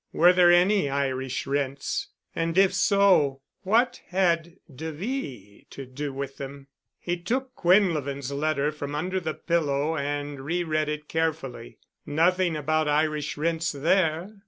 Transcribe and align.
Were 0.13 0.33
there 0.33 0.51
any 0.51 0.89
Irish 0.89 1.45
rents? 1.45 2.07
And 2.35 2.57
if 2.57 2.73
so, 2.73 3.41
what 3.61 4.01
had 4.07 4.55
"de 4.75 4.91
V" 4.91 5.67
to 5.69 5.85
do 5.85 6.11
with 6.11 6.37
them? 6.37 6.69
He 6.99 7.17
took 7.17 7.53
Quinlevin's 7.53 8.31
letter 8.31 8.71
from 8.71 8.95
under 8.95 9.19
the 9.19 9.35
pillow 9.35 9.95
and 9.95 10.39
re 10.41 10.63
read 10.63 10.89
it 10.89 11.07
carefully. 11.07 11.77
Nothing 12.03 12.55
about 12.55 12.87
Irish 12.87 13.37
rents 13.37 13.71
there. 13.73 14.33